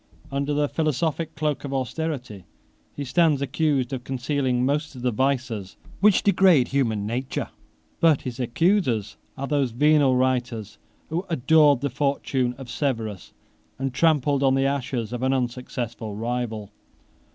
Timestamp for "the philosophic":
0.55-1.35